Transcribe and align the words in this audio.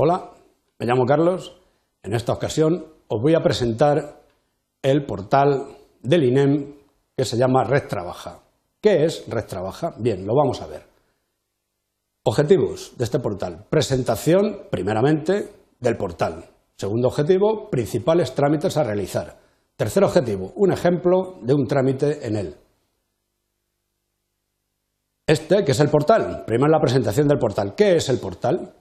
Hola, 0.00 0.30
me 0.78 0.86
llamo 0.86 1.04
Carlos. 1.04 1.60
En 2.04 2.14
esta 2.14 2.32
ocasión 2.32 2.86
os 3.08 3.20
voy 3.20 3.34
a 3.34 3.42
presentar 3.42 4.22
el 4.80 5.04
portal 5.04 5.76
del 6.00 6.22
INEM 6.22 6.76
que 7.16 7.24
se 7.24 7.36
llama 7.36 7.64
Red 7.64 7.88
Trabaja. 7.88 8.42
¿Qué 8.80 9.04
es 9.04 9.24
Red 9.26 9.46
Trabaja? 9.46 9.94
Bien, 9.98 10.24
lo 10.24 10.36
vamos 10.36 10.62
a 10.62 10.68
ver. 10.68 10.86
Objetivos 12.22 12.96
de 12.96 13.02
este 13.02 13.18
portal. 13.18 13.66
Presentación, 13.68 14.68
primeramente, 14.70 15.52
del 15.80 15.96
portal. 15.96 16.44
Segundo 16.76 17.08
objetivo, 17.08 17.68
principales 17.68 18.36
trámites 18.36 18.76
a 18.76 18.84
realizar. 18.84 19.36
Tercer 19.74 20.04
objetivo, 20.04 20.52
un 20.54 20.70
ejemplo 20.70 21.40
de 21.42 21.54
un 21.54 21.66
trámite 21.66 22.24
en 22.24 22.36
él. 22.36 22.54
Este, 25.26 25.64
que 25.64 25.72
es 25.72 25.80
el 25.80 25.90
portal. 25.90 26.44
Primero 26.46 26.70
la 26.70 26.80
presentación 26.80 27.26
del 27.26 27.38
portal. 27.38 27.74
¿Qué 27.74 27.96
es 27.96 28.08
el 28.08 28.20
portal? 28.20 28.74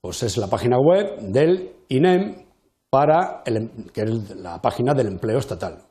Pues 0.00 0.22
es 0.22 0.36
la 0.36 0.46
página 0.46 0.78
web 0.78 1.18
del 1.20 1.76
INEM 1.88 2.46
para 2.90 3.42
em, 3.44 3.68
que 3.92 4.02
es 4.02 4.36
la 4.36 4.60
página 4.60 4.94
del 4.94 5.08
empleo 5.08 5.38
estatal. 5.38 5.82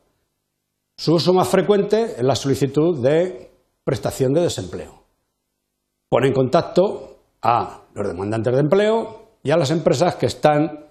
Su 0.96 1.14
uso 1.14 1.32
más 1.32 1.48
frecuente 1.48 2.16
es 2.16 2.22
la 2.22 2.34
solicitud 2.34 3.00
de 3.02 3.50
prestación 3.84 4.32
de 4.32 4.42
desempleo. 4.42 5.04
Pone 6.08 6.28
en 6.28 6.34
contacto 6.34 7.18
a 7.42 7.82
los 7.94 8.08
demandantes 8.08 8.52
de 8.52 8.60
empleo 8.60 9.28
y 9.42 9.50
a 9.50 9.56
las 9.56 9.70
empresas 9.70 10.16
que 10.16 10.26
están 10.26 10.86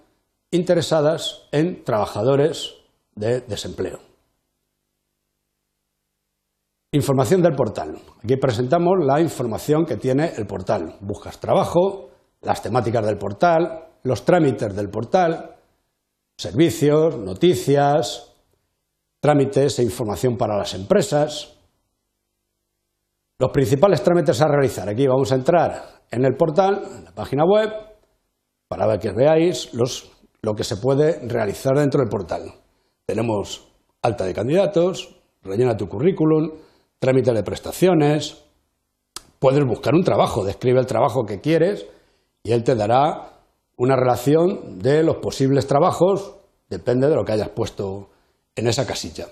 interesadas 0.51 1.47
en 1.51 1.83
trabajadores 1.83 2.75
de 3.15 3.41
desempleo. 3.41 3.99
Información 6.93 7.41
del 7.41 7.53
portal. 7.53 7.99
Aquí 8.23 8.37
presentamos 8.37 8.93
la 9.05 9.19
información 9.19 9.85
que 9.85 9.97
tiene 9.97 10.31
el 10.37 10.47
portal. 10.47 10.95
Buscas 11.01 11.37
trabajo, 11.39 12.11
las 12.47 12.61
temáticas 12.61 13.05
del 13.05 13.17
portal, 13.17 13.89
los 14.03 14.23
trámites 14.23 14.73
del 14.73 14.89
portal, 14.89 15.57
servicios, 16.37 17.17
noticias, 17.17 18.33
trámites 19.19 19.79
e 19.79 19.83
información 19.83 20.37
para 20.37 20.57
las 20.57 20.73
empresas. 20.73 21.59
Los 23.37 23.51
principales 23.51 24.01
trámites 24.01 24.41
a 24.41 24.47
realizar. 24.47 24.87
Aquí 24.87 25.05
vamos 25.05 25.29
a 25.33 25.35
entrar 25.35 26.03
en 26.09 26.23
el 26.23 26.37
portal, 26.37 26.83
en 26.95 27.03
la 27.03 27.11
página 27.11 27.43
web, 27.43 27.69
para 28.69 28.97
que 28.97 29.11
veáis 29.11 29.69
lo 29.73 30.53
que 30.53 30.63
se 30.63 30.77
puede 30.77 31.19
realizar 31.27 31.75
dentro 31.75 31.99
del 31.99 32.09
portal. 32.09 32.43
Tenemos 33.05 33.67
alta 34.01 34.23
de 34.23 34.33
candidatos, 34.33 35.19
rellena 35.43 35.75
tu 35.75 35.89
currículum, 35.89 36.53
trámite 36.97 37.33
de 37.33 37.43
prestaciones, 37.43 38.41
puedes 39.37 39.65
buscar 39.65 39.93
un 39.95 40.03
trabajo, 40.05 40.45
describe 40.45 40.79
el 40.79 40.85
trabajo 40.85 41.25
que 41.25 41.41
quieres 41.41 41.85
y 42.47 42.53
él 42.53 42.63
te 42.63 42.75
dará 42.75 43.41
una 43.75 43.97
relación 43.97 44.79
de 44.79 45.03
los 45.03 45.17
posibles 45.17 45.67
trabajos, 45.67 46.33
depende 46.69 47.09
de 47.09 47.15
lo 47.15 47.25
que 47.25 47.33
hayas 47.33 47.49
puesto 47.49 48.09
en 48.55 48.67
esa 48.67 48.87
casilla. 48.87 49.27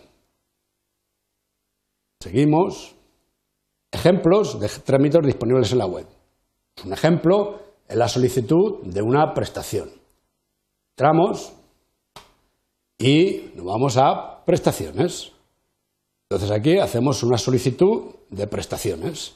Seguimos. 2.19 2.93
Ejemplos 3.89 4.59
de 4.59 4.67
trámites 4.67 5.25
disponibles 5.25 5.71
en 5.71 5.77
la 5.77 5.86
web. 5.86 6.05
Un 6.83 6.91
ejemplo 6.91 7.61
es 7.88 7.95
la 7.95 8.09
solicitud 8.09 8.83
de 8.83 9.02
una 9.02 9.33
prestación. 9.33 9.91
Entramos 10.97 11.53
y 12.97 13.52
nos 13.55 13.66
vamos 13.66 13.95
a 13.95 14.43
prestaciones. 14.43 15.31
Entonces 16.30 16.52
aquí 16.52 16.80
hacemos 16.80 17.23
una 17.23 17.38
solicitud 17.38 18.13
de 18.30 18.45
prestaciones. 18.47 19.36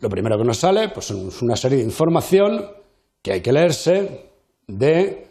Lo 0.00 0.08
primero 0.08 0.38
que 0.38 0.44
nos 0.44 0.58
sale 0.58 0.88
pues, 0.88 1.10
es 1.10 1.42
una 1.42 1.56
serie 1.56 1.78
de 1.78 1.84
información 1.84 2.64
que 3.22 3.32
hay 3.32 3.42
que 3.42 3.52
leerse 3.52 4.30
de 4.66 5.28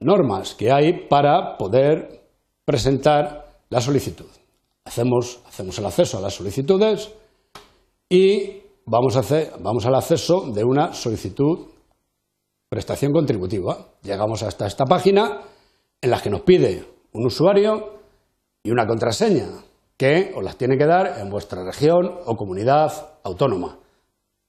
normas 0.00 0.54
que 0.54 0.70
hay 0.70 1.06
para 1.08 1.56
poder 1.56 2.22
presentar 2.64 3.60
la 3.70 3.80
solicitud. 3.80 4.26
Hacemos, 4.84 5.40
hacemos 5.46 5.78
el 5.78 5.86
acceso 5.86 6.18
a 6.18 6.20
las 6.20 6.34
solicitudes 6.34 7.12
y 8.10 8.60
vamos, 8.84 9.16
a 9.16 9.20
hacer, 9.20 9.52
vamos 9.60 9.86
al 9.86 9.94
acceso 9.94 10.50
de 10.52 10.64
una 10.64 10.92
solicitud 10.92 11.68
prestación 12.68 13.12
contributiva. 13.12 13.86
Llegamos 14.02 14.42
hasta 14.42 14.66
esta 14.66 14.84
página 14.84 15.40
en 16.00 16.10
la 16.10 16.20
que 16.20 16.30
nos 16.30 16.42
pide 16.42 16.84
un 17.12 17.26
usuario 17.26 18.00
y 18.62 18.70
una 18.70 18.86
contraseña 18.86 19.48
que 19.96 20.32
os 20.34 20.42
las 20.42 20.56
tiene 20.56 20.76
que 20.76 20.86
dar 20.86 21.18
en 21.20 21.30
vuestra 21.30 21.64
región 21.64 22.18
o 22.26 22.36
comunidad 22.36 23.18
autónoma. 23.22 23.78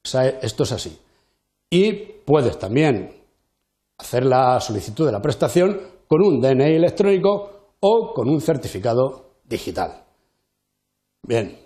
Esto 0.04 0.64
es 0.64 0.72
así. 0.72 1.00
Y 1.70 1.94
puedes 2.26 2.58
también 2.60 3.24
hacer 3.98 4.26
la 4.26 4.60
solicitud 4.60 5.06
de 5.06 5.12
la 5.12 5.22
prestación 5.22 5.80
con 6.08 6.22
un 6.22 6.42
DNI 6.42 6.76
electrónico 6.76 7.72
o 7.80 8.14
con 8.14 8.30
un 8.30 8.42
certificado 8.42 9.32
digital. 9.46 10.04
Bien, 11.24 11.58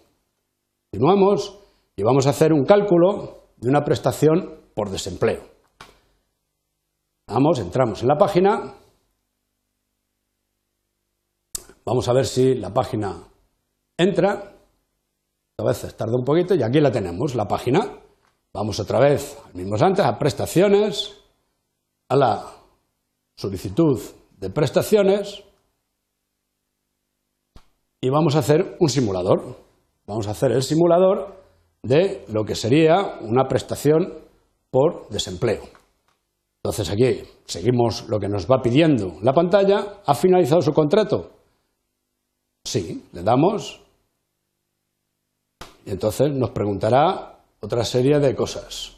continuamos 0.92 1.60
y 1.96 2.04
vamos 2.04 2.28
a 2.28 2.30
hacer 2.30 2.54
un 2.54 2.64
cálculo 2.64 3.44
de 3.58 3.70
una 3.70 3.84
prestación 3.84 4.62
por 4.76 4.90
desempleo. 4.90 5.42
Vamos, 7.28 7.60
entramos 7.60 8.02
en 8.02 8.08
la 8.08 8.18
página. 8.18 8.74
Vamos 11.84 12.08
a 12.08 12.14
ver 12.14 12.26
si 12.26 12.56
la 12.56 12.74
página 12.74 13.27
entra, 13.98 14.54
a 15.58 15.64
veces 15.64 15.96
tarda 15.98 16.16
un 16.16 16.24
poquito 16.24 16.54
y 16.56 16.64
aquí 16.64 16.80
la 16.80 16.92
tenemos, 16.92 17.36
la 17.36 17.48
página. 17.48 18.00
Vamos 18.54 18.80
otra 18.80 19.00
vez, 19.00 19.38
al 19.46 19.56
mismo 19.56 19.76
antes, 19.80 20.06
a 20.06 20.18
prestaciones, 20.18 21.18
a 22.10 22.16
la 22.16 22.46
solicitud 23.36 24.00
de 24.38 24.50
prestaciones 24.50 25.44
y 28.02 28.10
vamos 28.10 28.36
a 28.36 28.40
hacer 28.40 28.78
un 28.80 28.90
simulador. 28.90 29.58
Vamos 30.06 30.28
a 30.28 30.32
hacer 30.32 30.52
el 30.52 30.64
simulador 30.64 31.36
de 31.84 32.26
lo 32.32 32.46
que 32.46 32.56
sería 32.56 33.18
una 33.22 33.48
prestación 33.48 34.14
por 34.70 35.10
desempleo. 35.10 35.64
Entonces 36.64 36.90
aquí 36.90 37.24
seguimos 37.46 38.08
lo 38.08 38.20
que 38.20 38.30
nos 38.30 38.46
va 38.46 38.62
pidiendo 38.62 39.16
la 39.22 39.34
pantalla. 39.34 40.02
¿Ha 40.06 40.14
finalizado 40.14 40.62
su 40.62 40.72
contrato? 40.72 41.32
Sí, 42.64 43.06
le 43.14 43.24
damos 43.24 43.82
y 45.88 45.92
entonces 45.92 46.34
nos 46.34 46.50
preguntará 46.50 47.40
otra 47.62 47.86
serie 47.86 48.20
de 48.20 48.36
cosas. 48.36 48.98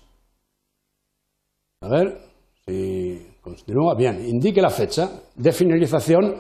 A 1.82 1.88
ver 1.88 2.20
si 2.66 3.28
continúa. 3.42 3.94
Bien, 3.96 4.28
indique 4.28 4.60
la 4.60 4.72
fecha 4.72 5.22
de 5.36 5.52
finalización 5.52 6.36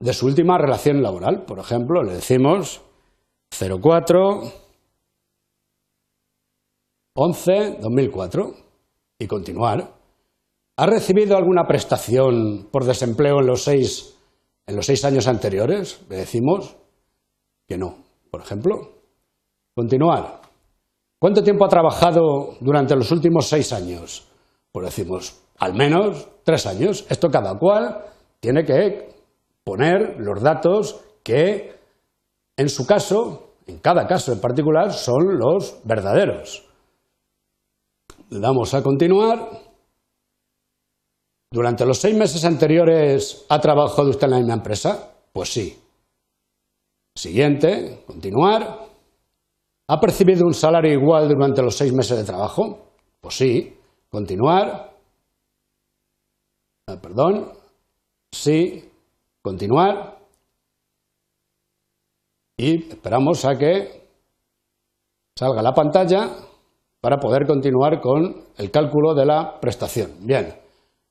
de 0.00 0.12
su 0.14 0.24
última 0.24 0.56
relación 0.56 1.02
laboral. 1.02 1.44
Por 1.44 1.58
ejemplo, 1.58 2.02
le 2.02 2.14
decimos 2.14 2.80
04 3.50 4.40
11 7.16 7.76
2004 7.82 8.54
y 9.18 9.26
continuar. 9.26 9.92
¿Ha 10.78 10.86
recibido 10.86 11.36
alguna 11.36 11.66
prestación 11.66 12.68
por 12.72 12.84
desempleo 12.84 13.40
en 13.40 13.46
los 13.46 13.62
seis, 13.62 14.18
en 14.66 14.76
los 14.76 14.86
seis 14.86 15.04
años 15.04 15.28
anteriores? 15.28 16.00
Le 16.08 16.16
decimos 16.16 16.74
que 17.68 17.76
no, 17.76 17.98
por 18.30 18.40
ejemplo. 18.40 18.93
Continuar. 19.74 20.40
¿Cuánto 21.18 21.42
tiempo 21.42 21.64
ha 21.64 21.68
trabajado 21.68 22.54
durante 22.60 22.94
los 22.94 23.10
últimos 23.10 23.46
seis 23.46 23.72
años? 23.72 24.28
Pues 24.70 24.86
decimos, 24.86 25.40
al 25.58 25.74
menos 25.74 26.28
tres 26.44 26.66
años. 26.66 27.04
Esto 27.08 27.28
cada 27.28 27.58
cual 27.58 28.04
tiene 28.38 28.64
que 28.64 29.14
poner 29.64 30.16
los 30.18 30.42
datos 30.42 31.00
que, 31.24 31.74
en 32.56 32.68
su 32.68 32.86
caso, 32.86 33.54
en 33.66 33.78
cada 33.78 34.06
caso 34.06 34.32
en 34.32 34.40
particular, 34.40 34.92
son 34.92 35.38
los 35.38 35.80
verdaderos. 35.84 36.64
Le 38.30 38.38
damos 38.38 38.74
a 38.74 38.82
continuar. 38.82 39.48
¿Durante 41.50 41.86
los 41.86 41.98
seis 41.98 42.16
meses 42.16 42.44
anteriores 42.44 43.46
ha 43.48 43.60
trabajado 43.60 44.10
usted 44.10 44.26
en 44.26 44.30
la 44.30 44.38
misma 44.38 44.54
empresa? 44.54 45.10
Pues 45.32 45.52
sí. 45.52 45.80
Siguiente, 47.16 48.02
continuar. 48.06 48.93
¿Ha 49.86 50.00
percibido 50.00 50.46
un 50.46 50.54
salario 50.54 50.92
igual 50.92 51.28
durante 51.28 51.62
los 51.62 51.76
seis 51.76 51.92
meses 51.92 52.16
de 52.16 52.24
trabajo? 52.24 52.92
Pues 53.20 53.34
sí. 53.34 53.76
Continuar. 54.08 54.94
Ah, 56.86 56.96
perdón. 57.00 57.52
Sí. 58.32 58.90
Continuar. 59.42 60.18
Y 62.56 62.88
esperamos 62.88 63.44
a 63.44 63.58
que 63.58 64.08
salga 65.36 65.60
la 65.60 65.74
pantalla 65.74 66.30
para 67.00 67.18
poder 67.18 67.46
continuar 67.46 68.00
con 68.00 68.44
el 68.56 68.70
cálculo 68.70 69.14
de 69.14 69.26
la 69.26 69.60
prestación. 69.60 70.12
Bien. 70.20 70.54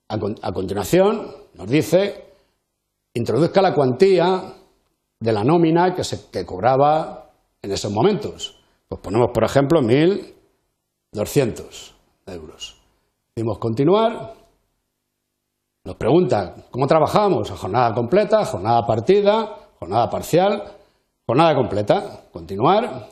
A, 0.08 0.52
continuación 0.52 1.32
nos 1.54 1.68
dice 1.68 2.24
introduzca 3.14 3.62
la 3.62 3.72
cuantía 3.72 4.54
de 5.20 5.32
la 5.32 5.44
nómina 5.44 5.94
que 5.94 6.02
se 6.02 6.44
cobraba 6.44 7.30
en 7.62 7.72
esos 7.72 7.92
momentos. 7.92 8.53
Pues 8.88 9.00
ponemos, 9.00 9.30
por 9.32 9.44
ejemplo, 9.44 9.80
1.200 9.80 11.92
euros. 12.26 12.76
Decimos 13.34 13.58
continuar. 13.58 14.34
Nos 15.84 15.96
pregunta 15.96 16.54
cómo 16.70 16.86
trabajamos, 16.86 17.50
a 17.50 17.56
jornada 17.56 17.92
completa, 17.92 18.44
jornada 18.44 18.86
partida, 18.86 19.56
jornada 19.78 20.08
parcial, 20.08 20.62
jornada 21.26 21.54
completa. 21.54 22.22
Continuar. 22.32 23.08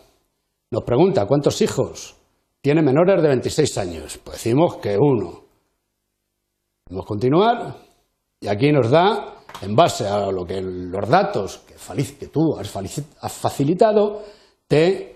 Nos 0.70 0.84
pregunta 0.84 1.26
cuántos 1.26 1.60
hijos 1.60 2.16
tiene 2.62 2.80
menores 2.80 3.20
de 3.20 3.28
26 3.28 3.78
años. 3.78 4.18
Pues 4.18 4.36
decimos 4.36 4.76
que 4.76 4.96
uno. 4.96 5.42
Decimos 6.86 7.06
continuar. 7.06 7.76
Y 8.40 8.48
aquí 8.48 8.72
nos 8.72 8.90
da, 8.90 9.34
en 9.60 9.76
base 9.76 10.08
a 10.08 10.32
lo 10.32 10.44
que 10.44 10.60
los 10.62 11.08
datos 11.08 11.58
que, 11.58 12.26
tú 12.28 12.56
has 12.58 13.32
facilitado, 13.32 14.22
te 14.66 15.11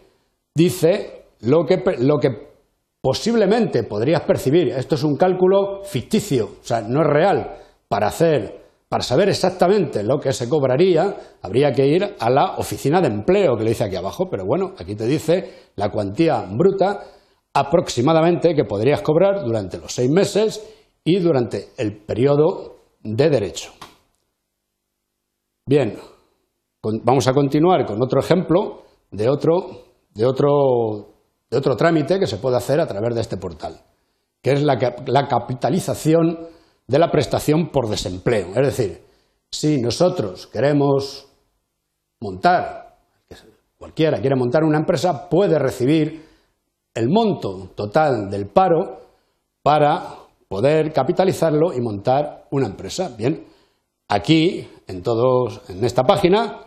dice 0.56 1.26
lo 1.40 1.66
que, 1.66 1.82
lo 1.98 2.18
que 2.18 2.30
posiblemente 3.00 3.84
podrías 3.84 4.22
percibir. 4.22 4.68
Esto 4.68 4.94
es 4.94 5.04
un 5.04 5.16
cálculo 5.16 5.84
ficticio, 5.84 6.46
o 6.60 6.64
sea, 6.64 6.80
no 6.80 7.02
es 7.02 7.06
real. 7.06 7.58
Para 7.88 8.08
hacer, 8.08 8.64
para 8.88 9.04
saber 9.04 9.28
exactamente 9.28 10.02
lo 10.02 10.18
que 10.18 10.32
se 10.32 10.48
cobraría, 10.48 11.14
habría 11.42 11.70
que 11.72 11.86
ir 11.86 12.16
a 12.18 12.30
la 12.30 12.56
oficina 12.56 13.00
de 13.00 13.08
empleo 13.08 13.56
que 13.56 13.64
le 13.64 13.70
dice 13.70 13.84
aquí 13.84 13.96
abajo, 13.96 14.28
pero 14.30 14.44
bueno, 14.44 14.72
aquí 14.78 14.96
te 14.96 15.06
dice 15.06 15.68
la 15.76 15.90
cuantía 15.90 16.44
bruta 16.50 17.04
aproximadamente 17.54 18.54
que 18.54 18.64
podrías 18.64 19.02
cobrar 19.02 19.44
durante 19.44 19.78
los 19.78 19.92
seis 19.92 20.10
meses 20.10 20.66
y 21.04 21.20
durante 21.20 21.68
el 21.76 21.96
periodo 21.96 22.76
de 23.02 23.30
derecho. 23.30 23.72
Bien, 25.68 25.96
vamos 27.04 27.28
a 27.28 27.32
continuar 27.32 27.86
con 27.86 28.02
otro 28.02 28.20
ejemplo 28.20 28.82
de 29.10 29.28
otro, 29.28 29.85
de 30.16 30.26
otro 30.26 31.16
de 31.50 31.56
otro 31.56 31.76
trámite 31.76 32.18
que 32.18 32.26
se 32.26 32.38
puede 32.38 32.56
hacer 32.56 32.80
a 32.80 32.86
través 32.86 33.14
de 33.14 33.20
este 33.20 33.36
portal, 33.36 33.80
que 34.42 34.52
es 34.52 34.62
la, 34.62 34.78
capitalización 35.28 36.48
de 36.86 36.98
la 36.98 37.10
prestación 37.10 37.68
por 37.70 37.88
desempleo. 37.88 38.48
Es 38.48 38.66
decir, 38.66 39.02
si 39.50 39.80
nosotros 39.80 40.46
queremos 40.48 41.28
montar, 42.20 42.96
cualquiera 43.78 44.20
quiere 44.20 44.36
montar 44.36 44.64
una 44.64 44.78
empresa, 44.78 45.28
puede 45.28 45.58
recibir 45.58 46.26
el 46.94 47.08
monto 47.08 47.70
total 47.74 48.28
del 48.30 48.46
paro 48.46 49.00
para 49.62 50.14
poder 50.48 50.92
capitalizarlo 50.92 51.72
y 51.72 51.80
montar 51.80 52.46
una 52.50 52.66
empresa. 52.66 53.14
Bien, 53.16 53.44
aquí, 54.08 54.68
en, 54.86 55.02
todos, 55.02 55.60
en 55.68 55.84
esta 55.84 56.04
página, 56.04 56.65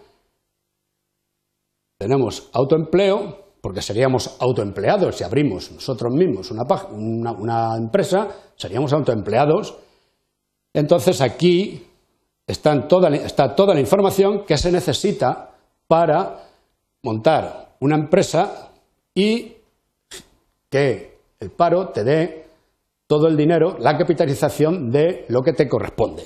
tenemos 1.99 2.49
autoempleo, 2.53 3.37
porque 3.61 3.81
seríamos 3.81 4.37
autoempleados. 4.39 5.17
Si 5.17 5.23
abrimos 5.25 5.69
nosotros 5.69 6.13
mismos 6.13 6.49
una, 6.49 7.75
empresa, 7.77 8.29
seríamos 8.55 8.93
autoempleados. 8.93 9.75
Entonces 10.73 11.19
aquí 11.19 11.85
está 12.47 12.87
toda 12.87 13.09
la 13.09 13.79
información 13.79 14.45
que 14.45 14.57
se 14.57 14.71
necesita 14.71 15.51
para 15.87 16.45
montar 17.03 17.75
una 17.81 17.97
empresa 17.97 18.71
y 19.13 19.55
que 20.69 21.17
el 21.39 21.51
paro 21.51 21.89
te 21.89 22.05
dé 22.05 22.45
todo 23.07 23.27
el 23.27 23.35
dinero, 23.35 23.75
la 23.79 23.97
capitalización 23.97 24.89
de 24.89 25.25
lo 25.27 25.41
que 25.41 25.51
te 25.51 25.67
corresponde. 25.67 26.23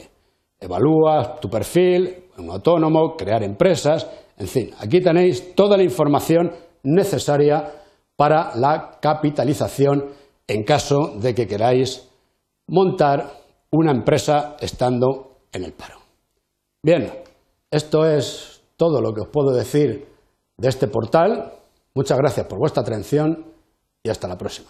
Evalúas 0.59 1.39
tu 1.39 1.49
perfil, 1.49 2.25
un 2.37 2.51
autónomo, 2.51 3.15
crear 3.15 3.41
empresas, 3.41 4.07
en 4.37 4.47
fin, 4.47 4.71
aquí 4.79 5.01
tenéis 5.01 5.55
toda 5.55 5.77
la 5.77 5.83
información 5.83 6.51
necesaria 6.83 7.71
para 8.15 8.55
la 8.55 8.99
capitalización 9.01 10.11
en 10.47 10.63
caso 10.63 11.13
de 11.19 11.33
que 11.33 11.47
queráis 11.47 12.09
montar 12.67 13.31
una 13.71 13.91
empresa 13.91 14.55
estando 14.59 15.39
en 15.51 15.63
el 15.63 15.73
paro. 15.73 15.97
Bien, 16.83 17.11
esto 17.71 18.05
es 18.05 18.61
todo 18.77 19.01
lo 19.01 19.13
que 19.13 19.21
os 19.21 19.27
puedo 19.29 19.51
decir 19.51 20.07
de 20.57 20.69
este 20.69 20.87
portal. 20.87 21.53
Muchas 21.95 22.17
gracias 22.17 22.45
por 22.47 22.59
vuestra 22.59 22.81
atención 22.81 23.45
y 24.03 24.09
hasta 24.09 24.27
la 24.27 24.37
próxima. 24.37 24.69